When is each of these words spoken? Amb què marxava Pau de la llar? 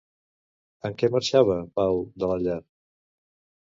Amb 0.89 0.97
què 1.03 1.11
marxava 1.17 1.59
Pau 1.79 2.03
de 2.21 2.35
la 2.35 2.43
llar? 2.49 2.61